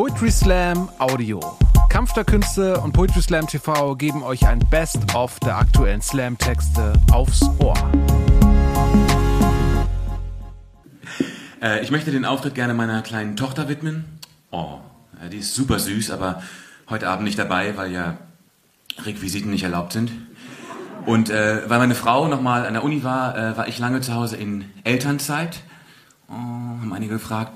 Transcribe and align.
Poetry 0.00 0.30
Slam 0.30 0.88
Audio. 0.98 1.58
Kampf 1.90 2.14
der 2.14 2.24
Künste 2.24 2.80
und 2.80 2.92
Poetry 2.92 3.20
Slam 3.20 3.46
TV 3.46 3.94
geben 3.96 4.22
euch 4.22 4.46
ein 4.46 4.58
Best-of 4.70 5.38
der 5.40 5.58
aktuellen 5.58 6.00
Slam-Texte 6.00 6.94
aufs 7.12 7.42
Ohr. 7.58 7.74
Äh, 11.60 11.82
ich 11.82 11.90
möchte 11.90 12.12
den 12.12 12.24
Auftritt 12.24 12.54
gerne 12.54 12.72
meiner 12.72 13.02
kleinen 13.02 13.36
Tochter 13.36 13.68
widmen. 13.68 14.06
Oh, 14.50 14.78
äh, 15.22 15.28
die 15.28 15.36
ist 15.36 15.54
super 15.54 15.78
süß, 15.78 16.12
aber 16.12 16.42
heute 16.88 17.06
Abend 17.06 17.24
nicht 17.24 17.38
dabei, 17.38 17.76
weil 17.76 17.92
ja 17.92 18.16
Requisiten 19.04 19.50
nicht 19.50 19.64
erlaubt 19.64 19.92
sind. 19.92 20.12
Und 21.04 21.28
äh, 21.28 21.68
weil 21.68 21.78
meine 21.78 21.94
Frau 21.94 22.26
nochmal 22.26 22.64
an 22.64 22.72
der 22.72 22.84
Uni 22.84 23.04
war, 23.04 23.36
äh, 23.36 23.54
war 23.54 23.68
ich 23.68 23.78
lange 23.78 24.00
zu 24.00 24.14
Hause 24.14 24.38
in 24.38 24.64
Elternzeit. 24.82 25.60
Oh, 26.30 26.32
haben 26.32 26.90
einige 26.94 27.12
gefragt, 27.12 27.52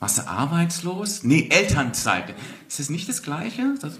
warst 0.00 0.18
du 0.18 0.28
arbeitslos? 0.28 1.22
Nee, 1.24 1.48
Elternzeit. 1.50 2.34
Ist 2.68 2.78
das 2.78 2.90
nicht 2.90 3.08
das 3.08 3.22
Gleiche? 3.22 3.74
Das 3.80 3.98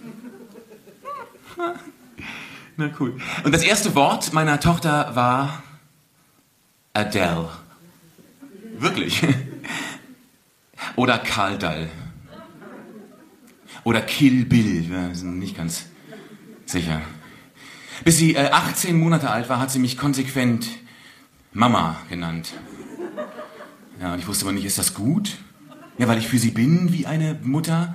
Na 2.76 2.90
cool. 3.00 3.18
Und 3.44 3.52
das 3.52 3.64
erste 3.64 3.94
Wort 3.94 4.32
meiner 4.32 4.60
Tochter 4.60 5.16
war 5.16 5.62
Adele. 6.92 7.48
Wirklich. 8.78 9.22
Oder 10.96 11.18
Karl 11.18 11.58
Dall. 11.58 11.88
Oder 13.82 14.00
Kill 14.00 14.44
Bill. 14.44 14.88
Wir 14.88 15.14
sind 15.14 15.38
nicht 15.38 15.56
ganz 15.56 15.86
sicher. 16.66 17.00
Bis 18.04 18.18
sie 18.18 18.34
äh, 18.36 18.50
18 18.50 18.96
Monate 18.96 19.30
alt 19.30 19.48
war, 19.48 19.58
hat 19.58 19.70
sie 19.70 19.78
mich 19.80 19.98
konsequent 19.98 20.68
Mama 21.52 21.96
genannt. 22.08 22.52
Ja, 24.00 24.12
und 24.12 24.20
ich 24.20 24.26
wusste 24.28 24.44
aber 24.44 24.52
nicht, 24.52 24.64
ist 24.64 24.78
das 24.78 24.94
gut? 24.94 25.38
Ja, 25.98 26.06
weil 26.06 26.18
ich 26.18 26.28
für 26.28 26.38
sie 26.38 26.52
bin 26.52 26.92
wie 26.92 27.06
eine 27.06 27.36
Mutter. 27.42 27.94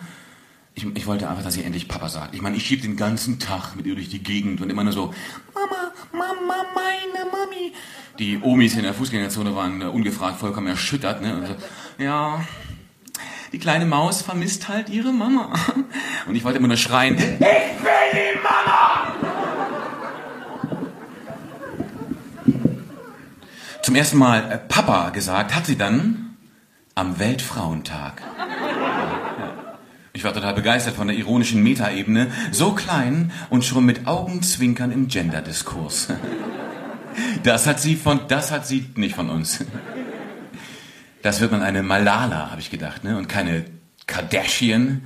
Ich, 0.76 0.86
ich 0.86 1.08
wollte 1.08 1.30
einfach, 1.30 1.44
dass 1.44 1.54
sie 1.54 1.64
endlich 1.64 1.88
Papa 1.88 2.10
sagt. 2.10 2.36
Ich 2.36 2.42
meine, 2.42 2.58
ich 2.58 2.66
schieb 2.66 2.82
den 2.82 2.98
ganzen 2.98 3.40
Tag 3.40 3.76
mit 3.76 3.86
ihr 3.86 3.96
durch 3.96 4.10
die 4.10 4.22
Gegend 4.22 4.60
und 4.60 4.70
immer 4.70 4.84
nur 4.84 4.92
so, 4.92 5.14
Mama, 5.54 5.94
Mama, 6.12 6.66
meine 6.76 7.32
Mami. 7.32 7.74
Die 8.20 8.40
Omis 8.42 8.76
in 8.76 8.84
der 8.84 8.94
Fußgängerzone 8.94 9.56
waren 9.56 9.82
äh, 9.82 9.86
ungefragt 9.86 10.38
vollkommen 10.40 10.68
erschüttert. 10.68 11.22
Ne? 11.22 11.48
So, 11.48 12.04
ja, 12.04 12.44
die 13.54 13.60
kleine 13.60 13.86
Maus 13.86 14.22
vermisst 14.22 14.68
halt 14.68 14.90
ihre 14.90 15.14
Mama. 15.14 15.54
Und 16.28 16.36
ich 16.36 16.44
wollte 16.44 16.60
immer 16.60 16.68
nur 16.68 16.78
schreien, 16.78 17.16
ich 17.16 17.26
bin 17.26 17.40
die 17.40 18.40
Mama! 18.44 19.14
Zum 23.82 23.96
ersten 23.96 24.18
Mal 24.18 24.52
äh, 24.52 24.58
Papa 24.58 25.12
gesagt 25.12 25.56
hat 25.56 25.66
sie 25.66 25.78
dann 25.78 26.23
am 26.96 27.20
Weltfrauentag. 27.20 28.22
Ich 30.14 30.24
war 30.24 30.34
total 30.34 30.54
begeistert 30.54 30.96
von 30.96 31.08
der 31.08 31.18
ironischen 31.18 31.64
Metaebene, 31.64 32.32
so 32.52 32.74
klein 32.74 33.32
und 33.50 33.66
schon 33.66 33.84
mit 33.86 34.06
Augenzwinkern 34.06 34.92
im 34.92 35.08
Genderdiskurs. 35.08 36.10
Das 37.44 37.68
hat 37.68 37.80
sie 37.80 37.96
von, 37.96 38.22
das 38.28 38.52
hat 38.52 38.66
sie 38.68 38.90
nicht 38.96 39.16
von 39.16 39.30
uns. 39.30 39.66
Das 41.22 41.42
wird 41.42 41.52
man 41.52 41.62
eine 41.62 41.84
Malala, 41.84 42.52
habe 42.52 42.62
ich 42.62 42.70
gedacht, 42.70 43.04
ne? 43.04 43.18
Und 43.18 43.30
keine 43.30 43.66
Kardashian. 44.08 45.04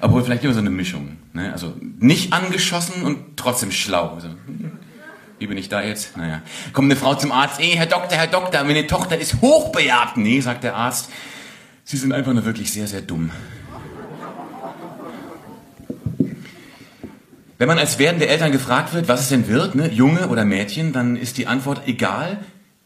Obwohl 0.00 0.24
vielleicht 0.24 0.44
immer 0.44 0.52
so 0.52 0.60
eine 0.60 0.70
Mischung, 0.70 1.18
ne? 1.32 1.52
Also 1.52 1.74
nicht 1.98 2.32
angeschossen 2.32 3.02
und 3.02 3.36
trotzdem 3.36 3.70
schlau. 3.72 4.14
Also, 4.14 4.28
wie 5.40 5.46
bin 5.46 5.56
ich 5.56 5.70
da 5.70 5.82
jetzt? 5.82 6.16
Naja. 6.18 6.42
Kommt 6.74 6.90
eine 6.90 7.00
Frau 7.00 7.14
zum 7.14 7.32
Arzt, 7.32 7.60
ey, 7.60 7.72
Herr 7.74 7.86
Doktor, 7.86 8.16
Herr 8.16 8.26
Doktor, 8.26 8.62
meine 8.62 8.86
Tochter 8.86 9.18
ist 9.18 9.40
hochbejaht. 9.40 10.18
Nee, 10.18 10.40
sagt 10.40 10.64
der 10.64 10.76
Arzt. 10.76 11.10
Sie 11.82 11.96
sind 11.96 12.12
einfach 12.12 12.34
nur 12.34 12.44
wirklich 12.44 12.70
sehr, 12.70 12.86
sehr 12.86 13.00
dumm. 13.00 13.30
Wenn 17.56 17.68
man 17.68 17.78
als 17.78 17.98
werdende 17.98 18.28
Eltern 18.28 18.52
gefragt 18.52 18.92
wird, 18.92 19.08
was 19.08 19.20
es 19.20 19.28
denn 19.30 19.48
wird, 19.48 19.74
ne, 19.74 19.90
Junge 19.90 20.28
oder 20.28 20.44
Mädchen, 20.44 20.92
dann 20.92 21.16
ist 21.16 21.38
die 21.38 21.46
Antwort 21.46 21.88
egal. 21.88 22.38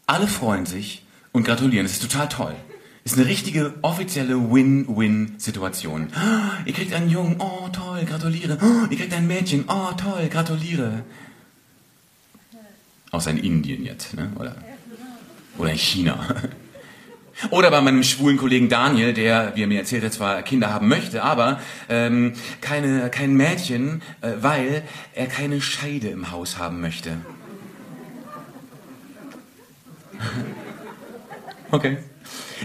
Alle 0.06 0.28
freuen 0.28 0.64
sich 0.64 1.04
und 1.32 1.44
gratulieren. 1.44 1.86
Das 1.86 1.92
ist 1.92 2.02
total 2.02 2.28
toll. 2.28 2.54
Ist 3.02 3.18
eine 3.18 3.26
richtige 3.26 3.74
offizielle 3.82 4.52
Win-Win-Situation. 4.52 6.08
Oh, 6.14 6.62
ihr 6.64 6.72
kriegt 6.72 6.94
einen 6.94 7.10
Jungen, 7.10 7.36
oh 7.40 7.68
toll, 7.72 8.04
gratuliere. 8.04 8.58
Oh, 8.62 8.86
ihr 8.90 8.96
kriegt 8.96 9.12
ein 9.12 9.26
Mädchen, 9.26 9.64
oh 9.68 9.92
toll, 9.96 10.28
gratuliere. 10.30 11.02
Außer 13.14 13.30
in 13.30 13.38
Indien 13.38 13.84
jetzt, 13.84 14.14
ne? 14.14 14.32
oder, 14.40 14.56
oder 15.56 15.70
in 15.70 15.78
China. 15.78 16.18
Oder 17.50 17.72
bei 17.72 17.80
meinem 17.80 18.04
schwulen 18.04 18.36
Kollegen 18.36 18.68
Daniel, 18.68 19.12
der, 19.12 19.56
wie 19.56 19.62
er 19.62 19.66
mir 19.66 19.80
erzählt 19.80 20.04
hat, 20.04 20.12
zwar 20.12 20.42
Kinder 20.42 20.72
haben 20.72 20.86
möchte, 20.86 21.24
aber 21.24 21.60
ähm, 21.88 22.34
keine, 22.60 23.10
kein 23.10 23.34
Mädchen, 23.34 24.02
äh, 24.20 24.30
weil 24.40 24.82
er 25.14 25.26
keine 25.26 25.60
Scheide 25.60 26.08
im 26.08 26.30
Haus 26.30 26.58
haben 26.58 26.80
möchte. 26.80 27.10
Okay. 31.70 31.96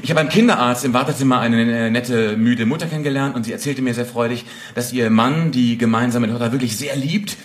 Ich 0.03 0.11
habe 0.11 0.19
beim 0.19 0.29
Kinderarzt 0.29 0.85
im 0.85 0.93
Wartezimmer 0.93 1.39
eine 1.39 1.87
äh, 1.87 1.89
nette, 1.89 2.37
müde 2.37 2.67
Mutter 2.67 2.85
kennengelernt 2.85 3.35
und 3.35 3.43
sie 3.43 3.51
erzählte 3.51 3.81
mir 3.81 3.95
sehr 3.95 4.05
freudig, 4.05 4.45
dass 4.75 4.93
ihr 4.93 5.09
Mann 5.09 5.49
die 5.51 5.79
gemeinsame 5.79 6.27
Tochter 6.27 6.51
wirklich 6.51 6.77
sehr 6.77 6.95
liebt, 6.95 7.37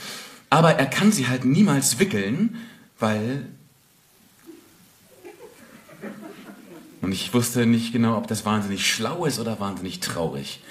aber 0.50 0.72
er 0.72 0.84
kann 0.84 1.10
sie 1.10 1.26
halt 1.26 1.47
niemals 1.47 1.98
wickeln, 1.98 2.59
weil 2.99 3.47
Und 7.05 7.12
ich 7.12 7.34
wusste 7.34 7.66
nicht 7.66 7.93
genau, 7.93 8.16
ob 8.16 8.28
das 8.28 8.47
wahnsinnig 8.47 8.91
schlau 8.91 9.27
ist 9.27 9.38
oder 9.38 9.60
wahnsinnig 9.60 10.00
traurig. 10.00 10.62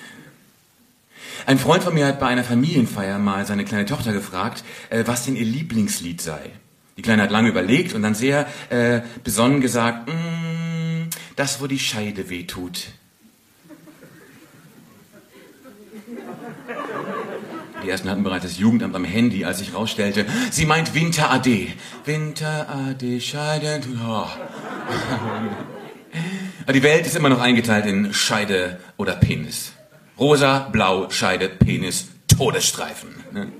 Ein 1.45 1.59
Freund 1.59 1.83
von 1.83 1.93
mir 1.93 2.07
hat 2.07 2.19
bei 2.19 2.25
einer 2.25 2.43
Familienfeier 2.43 3.19
mal 3.19 3.45
seine 3.45 3.65
kleine 3.65 3.85
Tochter 3.85 4.13
gefragt, 4.13 4.63
äh, 4.89 5.03
was 5.05 5.25
denn 5.25 5.35
ihr 5.35 5.45
Lieblingslied 5.45 6.21
sei. 6.21 6.49
Die 6.97 7.03
Kleine 7.03 7.21
hat 7.21 7.29
lange 7.29 7.49
überlegt 7.49 7.93
und 7.93 8.01
dann 8.01 8.15
sehr 8.15 8.47
äh, 8.69 9.01
besonnen 9.23 9.61
gesagt, 9.61 10.09
mm, 10.09 11.09
das, 11.35 11.61
wo 11.61 11.67
die 11.67 11.77
Scheide 11.77 12.31
weh 12.31 12.47
Die 17.83 17.89
ersten 17.89 18.09
hatten 18.09 18.23
bereits 18.23 18.43
das 18.43 18.57
Jugendamt 18.57 18.95
am 18.95 19.03
Handy, 19.03 19.45
als 19.45 19.61
ich 19.61 19.73
rausstellte, 19.73 20.25
sie 20.51 20.65
meint 20.65 20.95
Winter 20.95 21.31
AD. 21.31 21.73
Winter 22.05 22.67
AD, 22.69 23.19
Scheide. 23.19 23.81
Oh. 24.07 24.25
Die 26.73 26.83
Welt 26.83 27.05
ist 27.05 27.15
immer 27.15 27.29
noch 27.29 27.41
eingeteilt 27.41 27.85
in 27.85 28.13
Scheide 28.13 28.79
oder 28.97 29.15
Penis. 29.15 29.73
Rosa, 30.17 30.69
Blau, 30.71 31.09
Scheide, 31.09 31.49
Penis, 31.49 32.07
Todesstreifen. 32.27 33.09
Ne? 33.31 33.51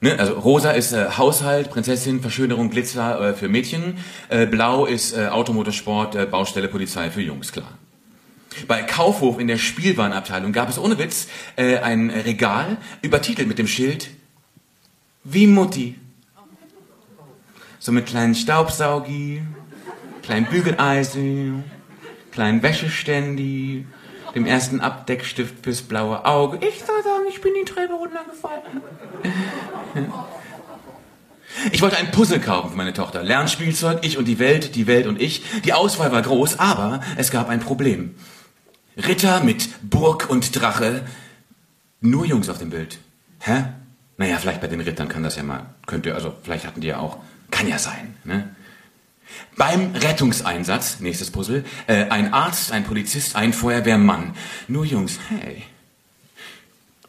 Ne? 0.00 0.18
Also 0.18 0.34
rosa 0.34 0.72
ist 0.72 0.92
äh, 0.92 1.06
Haushalt, 1.16 1.70
Prinzessin, 1.70 2.20
Verschönerung, 2.20 2.70
Glitzer 2.70 3.30
äh, 3.30 3.34
für 3.34 3.48
Mädchen. 3.48 3.98
Äh, 4.28 4.46
Blau 4.46 4.86
ist 4.86 5.16
äh, 5.16 5.28
Automotorsport, 5.28 6.14
äh, 6.14 6.26
Baustelle, 6.26 6.68
Polizei 6.68 7.10
für 7.10 7.22
Jungs, 7.22 7.52
klar. 7.52 7.78
Bei 8.66 8.82
Kaufhof 8.82 9.38
in 9.38 9.48
der 9.48 9.58
Spielwarenabteilung 9.58 10.52
gab 10.52 10.68
es 10.68 10.78
ohne 10.78 10.98
Witz 10.98 11.28
äh, 11.56 11.78
ein 11.78 12.10
Regal 12.10 12.78
übertitelt 13.02 13.48
mit 13.48 13.58
dem 13.58 13.66
Schild 13.66 14.10
Wie 15.24 15.46
Mutti. 15.46 15.98
So 17.78 17.92
mit 17.92 18.06
kleinen 18.06 18.34
Staubsaugi, 18.34 19.42
kleinen 20.22 20.46
Bügeleisen, 20.46 21.64
kleinen 22.32 22.62
Wäscheständi, 22.62 23.86
dem 24.34 24.46
ersten 24.46 24.80
Abdeckstift 24.80 25.54
fürs 25.62 25.82
blaue 25.82 26.24
Auge. 26.24 26.58
Ich 26.66 26.80
soll 26.80 27.02
sagen, 27.02 27.24
ich 27.28 27.40
bin 27.40 27.52
die 27.54 27.64
Treppe 27.64 27.94
runtergefallen. 27.94 28.82
Ich 31.72 31.80
wollte 31.80 31.96
ein 31.96 32.10
Puzzle 32.10 32.40
kaufen 32.40 32.70
für 32.70 32.76
meine 32.76 32.92
Tochter. 32.92 33.22
Lernspielzeug, 33.22 34.04
ich 34.04 34.18
und 34.18 34.26
die 34.26 34.38
Welt, 34.38 34.74
die 34.74 34.86
Welt 34.86 35.06
und 35.06 35.20
ich. 35.20 35.42
Die 35.64 35.72
Auswahl 35.72 36.12
war 36.12 36.22
groß, 36.22 36.58
aber 36.58 37.00
es 37.16 37.30
gab 37.30 37.48
ein 37.48 37.60
Problem. 37.60 38.14
Ritter 38.96 39.42
mit 39.42 39.68
Burg 39.82 40.30
und 40.30 40.58
Drache. 40.58 41.04
Nur 42.00 42.24
Jungs 42.24 42.48
auf 42.48 42.58
dem 42.58 42.70
Bild. 42.70 42.98
Hä? 43.40 43.64
Naja, 44.18 44.38
vielleicht 44.38 44.60
bei 44.60 44.68
den 44.68 44.80
Rittern 44.80 45.08
kann 45.08 45.22
das 45.22 45.36
ja 45.36 45.42
mal, 45.42 45.66
könnte, 45.86 46.14
also 46.14 46.34
vielleicht 46.42 46.66
hatten 46.66 46.80
die 46.80 46.86
ja 46.88 46.98
auch, 46.98 47.18
kann 47.50 47.68
ja 47.68 47.78
sein, 47.78 48.14
ne? 48.24 48.48
Beim 49.56 49.92
Rettungseinsatz, 49.94 51.00
nächstes 51.00 51.30
Puzzle, 51.30 51.64
äh, 51.86 52.04
ein 52.08 52.32
Arzt, 52.32 52.72
ein 52.72 52.84
Polizist, 52.84 53.36
ein 53.36 53.52
Feuerwehrmann. 53.52 54.34
Nur 54.68 54.84
Jungs, 54.84 55.18
hey. 55.28 55.64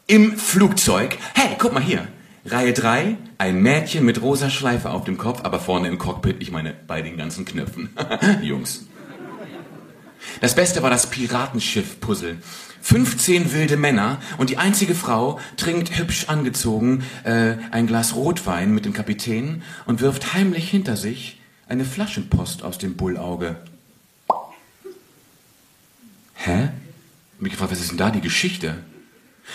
Im 0.06 0.36
Flugzeug, 0.36 1.16
hey, 1.34 1.56
guck 1.58 1.72
mal 1.72 1.82
hier. 1.82 2.08
Reihe 2.44 2.72
3, 2.72 3.16
ein 3.38 3.62
Mädchen 3.62 4.04
mit 4.04 4.20
rosa 4.20 4.50
Schleife 4.50 4.90
auf 4.90 5.04
dem 5.04 5.16
Kopf, 5.16 5.40
aber 5.44 5.60
vorne 5.60 5.88
im 5.88 5.98
Cockpit, 5.98 6.36
ich 6.40 6.50
meine, 6.50 6.74
bei 6.86 7.02
den 7.02 7.16
ganzen 7.16 7.44
Knöpfen. 7.44 7.90
Jungs. 8.42 8.86
Das 10.40 10.54
Beste 10.54 10.82
war 10.82 10.90
das 10.90 11.10
Piratenschiff-Puzzle. 11.10 12.38
15 12.80 13.52
wilde 13.52 13.76
Männer 13.76 14.20
und 14.38 14.50
die 14.50 14.56
einzige 14.56 14.94
Frau 14.94 15.40
trinkt 15.56 15.98
hübsch 15.98 16.26
angezogen 16.28 17.04
äh, 17.24 17.56
ein 17.70 17.86
Glas 17.86 18.14
Rotwein 18.14 18.72
mit 18.72 18.84
dem 18.84 18.92
Kapitän 18.92 19.62
und 19.84 20.00
wirft 20.00 20.32
heimlich 20.32 20.70
hinter 20.70 20.96
sich 20.96 21.40
eine 21.68 21.84
Flaschenpost 21.84 22.62
aus 22.62 22.78
dem 22.78 22.96
Bullauge. 22.96 23.56
Mich 27.40 27.52
gefragt, 27.52 27.70
was 27.70 27.80
ist 27.80 27.90
denn 27.90 27.98
da 27.98 28.10
die 28.10 28.20
Geschichte? 28.20 28.82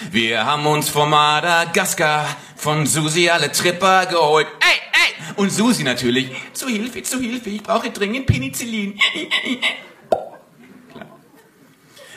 Wir 0.09 0.45
haben 0.45 0.65
uns 0.65 0.87
vor 0.87 1.05
Madagaskar 1.05 2.25
von 2.55 2.85
Susi 2.85 3.29
alle 3.29 3.51
Tripper 3.51 4.05
geholt. 4.05 4.47
Ey, 4.61 4.79
ey! 4.93 5.33
Und 5.35 5.51
Susi 5.51 5.83
natürlich. 5.83 6.31
Zu 6.53 6.69
Hilfe, 6.69 7.03
zu 7.03 7.19
Hilfe, 7.19 7.49
ich 7.49 7.61
brauche 7.61 7.91
dringend 7.91 8.27
Penicillin. 8.27 8.99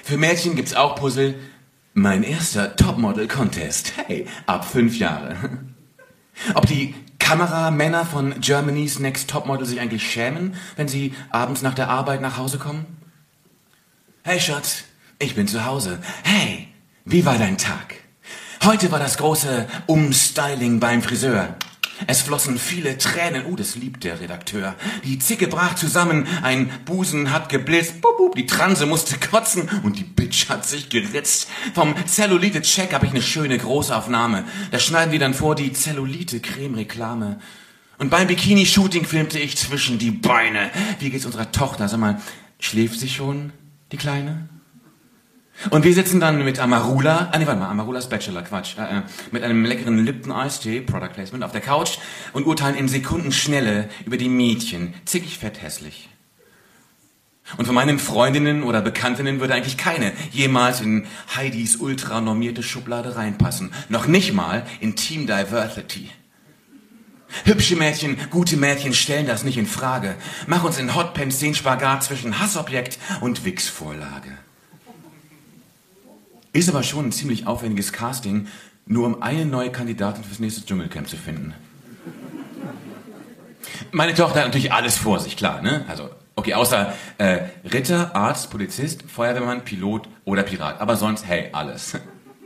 Für 0.07 0.19
Mädchen 0.19 0.55
gibt's 0.55 0.73
auch 0.73 0.95
Puzzle. 0.95 1.35
Mein 1.93 2.23
erster 2.23 2.77
Topmodel-Contest. 2.77 3.95
Hey, 3.97 4.29
ab 4.47 4.65
fünf 4.65 4.97
Jahre. 4.97 5.35
Ob 6.55 6.65
die 6.65 6.95
Kameramänner 7.19 8.07
von 8.07 8.39
Germany's 8.41 9.01
Next 9.01 9.29
Topmodel 9.29 9.67
sich 9.67 9.81
eigentlich 9.81 10.09
schämen, 10.09 10.55
wenn 10.77 10.87
sie 10.87 11.13
abends 11.31 11.63
nach 11.63 11.75
der 11.75 11.89
Arbeit 11.89 12.21
nach 12.21 12.37
Hause 12.37 12.59
kommen? 12.59 12.87
Hey 14.23 14.39
Schatz, 14.39 14.85
ich 15.19 15.35
bin 15.35 15.49
zu 15.49 15.65
Hause. 15.65 15.99
Hey, 16.23 16.69
wie 17.05 17.27
war 17.27 17.37
dein 17.37 17.59
Tag? 17.59 17.97
Heute 18.65 18.93
war 18.93 19.01
das 19.01 19.19
große 19.19 19.67
Umstyling 19.87 20.79
beim 20.79 21.03
Friseur. 21.03 21.57
Es 22.07 22.23
flossen 22.23 22.59
viele 22.59 22.99
Tränen. 22.99 23.47
Uh, 23.47 23.57
das 23.57 23.75
liebt 23.77 24.05
der 24.05 24.21
Redakteur. 24.21 24.75
Die 25.05 25.19
Zicke 25.19 25.49
brach 25.49 25.75
zusammen, 25.75 26.27
ein 26.43 26.71
Busen 26.85 27.33
hat 27.33 27.49
geblitzt, 27.49 28.01
bup, 28.01 28.17
bup, 28.19 28.35
die 28.35 28.47
Transe 28.47 28.87
musste 28.87 29.17
kotzen 29.19 29.69
und 29.83 29.99
die 29.99 30.05
Bitch 30.05 30.49
hat 30.49 30.67
sich 30.67 30.89
geritzt. 30.89 31.49
Vom 31.75 31.95
Zellulite-Check 32.07 32.93
habe 32.93 33.07
ich 33.07 33.13
eine 33.13 33.23
schöne 33.23 33.59
Großaufnahme. 33.59 34.45
Da 34.71 34.79
schneiden 34.79 35.13
wir 35.13 35.19
dann 35.19 35.35
vor 35.35 35.55
die 35.55 35.73
Zellulite-Creme-Reklame. 35.73 37.41
Und 37.99 38.11
beim 38.11 38.29
Bikini-Shooting 38.29 39.07
filmte 39.07 39.39
ich 39.39 39.57
zwischen 39.57 39.99
die 39.99 40.11
Beine. 40.11 40.71
Wie 40.99 41.11
geht's 41.11 41.25
unserer 41.25 41.51
Tochter? 41.51 41.89
Sag 41.89 41.99
mal, 41.99 42.21
schläft 42.61 43.01
sie 43.01 43.09
schon, 43.09 43.53
die 43.93 43.97
Kleine? 43.97 44.49
Und 45.71 45.85
wir 45.85 45.95
sitzen 45.95 46.21
dann 46.21 46.45
mit 46.45 46.59
Amarula, 46.59 47.31
ah 47.33 47.39
nee, 47.39 47.47
warte 47.47 47.61
mal, 47.61 47.71
Amarulas 47.71 48.09
Bachelor, 48.09 48.43
Quatsch, 48.43 48.77
äh, 48.79 48.99
äh, 48.99 49.03
mit 49.33 49.43
einem 49.43 49.65
leckeren 49.65 50.05
Lipton 50.05 50.33
Ice 50.33 50.61
Tea, 50.61 50.81
Product 50.81 51.13
Placement, 51.15 51.45
auf 51.45 51.53
der 51.53 51.63
Couch 51.63 51.99
und 52.33 52.47
urteilen 52.47 52.77
in 52.77 52.89
Sekundenschnelle 52.89 53.89
über 54.05 54.17
die 54.17 54.29
Mädchen, 54.29 54.95
zickig 55.07 55.39
fett 55.39 55.63
hässlich. 55.63 56.09
Und 57.57 57.67
von 57.67 57.75
meinen 57.75 57.99
Freundinnen 57.99 58.65
oder 58.65 58.83
Bekanntinnen 58.83 59.41
würde 59.41 59.55
eigentlich 59.55 59.77
keine 59.77 60.13
jemals 60.33 60.81
in 60.81 61.07
Heidis 61.35 61.77
ultranormierte 61.77 62.63
Schublade 62.63 63.17
reinpassen. 63.17 63.73
Noch 63.89 64.09
nicht 64.09 64.35
mal 64.35 64.67
in 64.81 64.97
Team 64.97 65.27
Diversity. 65.27 66.11
Hübsche 67.45 67.77
Mädchen, 67.77 68.17
gute 68.31 68.57
Mädchen 68.57 68.95
stellen 68.95 69.27
das 69.27 69.45
nicht 69.45 69.59
in 69.59 69.67
Frage. 69.67 70.17
Mach 70.47 70.65
uns 70.65 70.79
in 70.79 70.95
Hotpants 70.95 71.39
den 71.39 71.55
Spagat 71.55 72.03
zwischen 72.03 72.41
Hassobjekt 72.41 72.99
und 73.21 73.45
Wix-Vorlage. 73.45 74.46
Ist 76.57 76.71
aber 76.71 76.83
schon 76.83 77.09
ein 77.09 77.13
ziemlich 77.13 77.47
aufwendiges 77.47 77.93
Casting, 77.93 78.49
nur 78.87 79.05
um 79.05 79.23
eine 79.23 79.45
neue 79.45 79.71
Kandidatin 79.71 80.25
fürs 80.25 80.39
nächste 80.39 80.65
Dschungelcamp 80.65 81.07
zu 81.07 81.19
finden. 81.19 81.53
Meine 83.93 84.15
Tochter 84.15 84.39
hat 84.39 84.47
natürlich 84.47 84.73
alles 84.73 84.97
vor 84.97 85.21
sich, 85.21 85.37
klar, 85.37 85.61
ne? 85.61 85.85
Also, 85.87 86.09
okay, 86.35 86.55
außer 86.55 86.95
äh, 87.19 87.41
Ritter, 87.71 88.17
Arzt, 88.17 88.49
Polizist, 88.49 89.03
Feuerwehrmann, 89.03 89.67
Pilot 89.67 90.09
oder 90.25 90.45
Pirat. 90.45 90.81
Aber 90.81 90.97
sonst, 90.97 91.27
hey, 91.27 91.51
alles. 91.53 91.99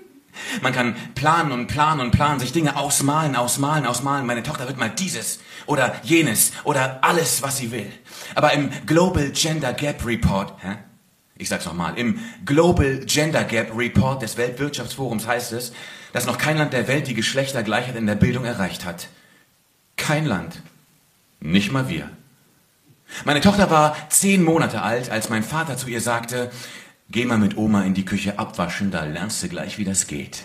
Man 0.60 0.72
kann 0.72 0.96
planen 1.14 1.52
und 1.52 1.68
planen 1.68 2.00
und 2.00 2.10
planen, 2.10 2.40
sich 2.40 2.50
Dinge 2.50 2.76
ausmalen, 2.76 3.36
ausmalen, 3.36 3.86
ausmalen. 3.86 4.26
Meine 4.26 4.42
Tochter 4.42 4.66
wird 4.66 4.76
mal 4.76 4.90
dieses 4.90 5.38
oder 5.66 5.94
jenes 6.02 6.50
oder 6.64 7.04
alles, 7.04 7.44
was 7.44 7.58
sie 7.58 7.70
will. 7.70 7.92
Aber 8.34 8.54
im 8.54 8.70
Global 8.86 9.30
Gender 9.30 9.72
Gap 9.72 10.04
Report, 10.04 10.54
hä? 10.64 10.78
Ich 11.40 11.48
sag's 11.48 11.64
nochmal, 11.64 11.98
im 11.98 12.20
Global 12.44 13.00
Gender 13.06 13.44
Gap 13.44 13.72
Report 13.74 14.20
des 14.20 14.36
Weltwirtschaftsforums 14.36 15.26
heißt 15.26 15.52
es, 15.52 15.72
dass 16.12 16.26
noch 16.26 16.36
kein 16.36 16.58
Land 16.58 16.74
der 16.74 16.86
Welt 16.86 17.06
die 17.06 17.14
Geschlechtergleichheit 17.14 17.96
in 17.96 18.06
der 18.06 18.14
Bildung 18.14 18.44
erreicht 18.44 18.84
hat. 18.84 19.08
Kein 19.96 20.26
Land. 20.26 20.60
Nicht 21.40 21.72
mal 21.72 21.88
wir. 21.88 22.10
Meine 23.24 23.40
Tochter 23.40 23.70
war 23.70 23.96
zehn 24.10 24.42
Monate 24.42 24.82
alt, 24.82 25.10
als 25.10 25.30
mein 25.30 25.42
Vater 25.42 25.78
zu 25.78 25.88
ihr 25.88 26.02
sagte, 26.02 26.50
geh 27.08 27.24
mal 27.24 27.38
mit 27.38 27.56
Oma 27.56 27.84
in 27.84 27.94
die 27.94 28.04
Küche 28.04 28.38
abwaschen, 28.38 28.90
da 28.90 29.04
lernst 29.04 29.42
du 29.42 29.48
gleich, 29.48 29.78
wie 29.78 29.84
das 29.84 30.06
geht. 30.06 30.42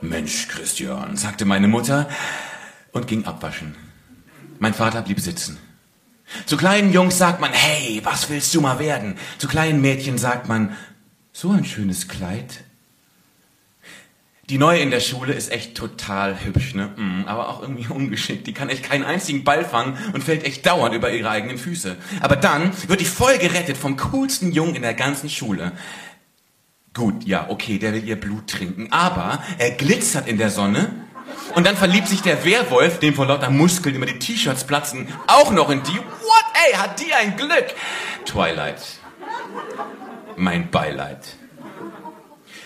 Mensch, 0.00 0.48
Christian, 0.48 1.16
sagte 1.16 1.44
meine 1.44 1.68
Mutter 1.68 2.08
und 2.90 3.06
ging 3.06 3.26
abwaschen. 3.26 3.76
Mein 4.58 4.74
Vater 4.74 5.02
blieb 5.02 5.20
sitzen. 5.20 5.58
Zu 6.46 6.56
kleinen 6.56 6.92
Jungs 6.92 7.18
sagt 7.18 7.40
man, 7.40 7.52
hey, 7.52 8.00
was 8.04 8.30
willst 8.30 8.54
du 8.54 8.60
mal 8.60 8.78
werden? 8.78 9.16
Zu 9.38 9.48
kleinen 9.48 9.80
Mädchen 9.80 10.18
sagt 10.18 10.48
man, 10.48 10.76
so 11.32 11.50
ein 11.50 11.64
schönes 11.64 12.08
Kleid. 12.08 12.64
Die 14.50 14.58
Neue 14.58 14.80
in 14.80 14.90
der 14.90 15.00
Schule 15.00 15.32
ist 15.32 15.52
echt 15.52 15.76
total 15.76 16.44
hübsch, 16.44 16.74
ne? 16.74 16.90
Mm, 16.96 17.24
aber 17.26 17.48
auch 17.48 17.62
irgendwie 17.62 17.86
ungeschickt. 17.92 18.48
Die 18.48 18.52
kann 18.52 18.68
echt 18.68 18.82
keinen 18.82 19.04
einzigen 19.04 19.44
Ball 19.44 19.64
fangen 19.64 19.96
und 20.12 20.24
fällt 20.24 20.44
echt 20.44 20.66
dauernd 20.66 20.94
über 20.94 21.12
ihre 21.12 21.30
eigenen 21.30 21.56
Füße. 21.56 21.96
Aber 22.20 22.34
dann 22.34 22.72
wird 22.88 23.00
die 23.00 23.04
voll 23.04 23.38
gerettet 23.38 23.76
vom 23.76 23.96
coolsten 23.96 24.50
Jungen 24.50 24.74
in 24.74 24.82
der 24.82 24.94
ganzen 24.94 25.30
Schule. 25.30 25.72
Gut, 26.94 27.22
ja, 27.22 27.48
okay, 27.48 27.78
der 27.78 27.92
will 27.92 28.02
ihr 28.02 28.18
Blut 28.18 28.48
trinken, 28.48 28.88
aber 28.90 29.40
er 29.58 29.70
glitzert 29.70 30.26
in 30.26 30.38
der 30.38 30.50
Sonne 30.50 30.90
und 31.54 31.66
dann 31.66 31.76
verliebt 31.76 32.08
sich 32.08 32.22
der 32.22 32.44
Werwolf, 32.44 32.98
dem 32.98 33.14
vor 33.14 33.26
lauter 33.26 33.50
Muskeln 33.50 33.94
immer 33.94 34.06
die 34.06 34.18
T-Shirts 34.18 34.64
platzen, 34.64 35.08
auch 35.26 35.50
noch 35.50 35.70
in 35.70 35.82
die. 35.82 35.96
What? 35.96 36.44
Ey, 36.66 36.74
hat 36.74 37.00
die 37.00 37.12
ein 37.12 37.36
Glück? 37.36 37.74
Twilight. 38.24 38.80
Mein 40.36 40.70
Beileid. 40.70 41.36